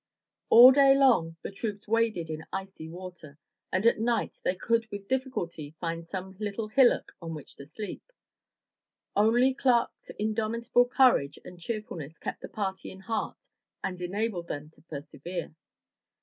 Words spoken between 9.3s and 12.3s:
Clark's indomitable courage and cheerfulness